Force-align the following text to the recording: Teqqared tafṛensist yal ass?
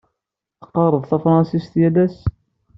Teqqared 0.59 1.03
tafṛensist 1.05 1.73
yal 1.81 1.95
ass? 2.05 2.17